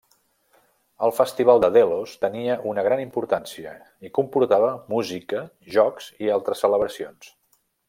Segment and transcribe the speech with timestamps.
[1.07, 2.55] El festival de Delos tenia
[2.87, 3.75] gran importància
[4.09, 5.45] i comportava música,
[5.77, 7.33] jocs i altres celebracions.